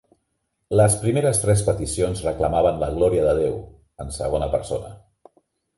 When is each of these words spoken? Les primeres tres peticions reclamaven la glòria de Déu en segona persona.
Les 0.79 0.95
primeres 1.03 1.41
tres 1.43 1.61
peticions 1.69 2.23
reclamaven 2.29 2.83
la 2.85 2.91
glòria 2.97 3.29
de 3.29 3.37
Déu 3.45 3.61
en 4.07 4.13
segona 4.21 4.53
persona. 4.57 4.93